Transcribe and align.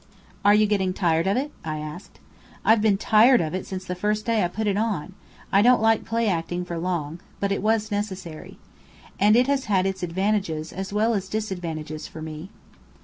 "Are 0.43 0.55
you 0.55 0.65
getting 0.65 0.93
tired 0.93 1.27
of 1.27 1.37
it?" 1.37 1.51
I 1.63 1.77
asked. 1.77 2.17
"I've 2.65 2.81
been 2.81 2.97
tired 2.97 3.39
of 3.39 3.53
it 3.53 3.67
since 3.67 3.85
the 3.85 3.93
first 3.93 4.25
day 4.25 4.43
I 4.43 4.47
put 4.47 4.65
it 4.65 4.75
on. 4.75 5.13
I 5.51 5.61
don't 5.61 5.79
like 5.79 6.05
play 6.05 6.27
acting 6.27 6.65
for 6.65 6.79
long. 6.79 7.19
But 7.39 7.51
it 7.51 7.61
was 7.61 7.91
necessary. 7.91 8.57
And 9.19 9.35
it 9.35 9.45
has 9.45 9.65
had 9.65 9.85
its 9.85 10.01
advantages 10.01 10.73
as 10.73 10.91
well 10.91 11.13
as 11.13 11.29
disadvantages 11.29 12.07
for 12.07 12.19
me." 12.23 12.49